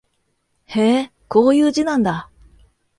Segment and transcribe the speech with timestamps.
[0.65, 2.31] へえ、こういう字なんだ